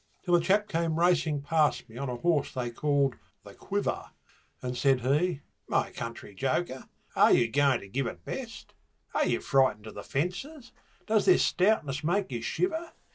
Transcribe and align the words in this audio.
Till 0.25 0.33
a 0.35 0.41
chap 0.41 0.67
came 0.67 0.99
racing 0.99 1.43
past 1.43 1.87
me 1.87 1.95
on 1.95 2.09
a 2.09 2.15
horse 2.15 2.55
they 2.55 2.71
called 2.71 3.17
'The 3.43 3.53
Quiver', 3.53 4.09
And 4.59 4.75
said 4.75 5.01
he, 5.01 5.41
'My 5.67 5.91
country 5.91 6.33
joker, 6.33 6.89
are 7.15 7.31
you 7.31 7.47
going 7.47 7.81
to 7.81 7.87
give 7.87 8.07
it 8.07 8.25
best? 8.25 8.73
Are 9.13 9.27
you 9.27 9.41
frightened 9.41 9.85
of 9.85 9.93
the 9.93 10.01
fences? 10.01 10.71
does 11.05 11.25
their 11.25 11.37
stoutness 11.37 12.03
make 12.03 12.31
you 12.31 12.41
shiver? 12.41 12.93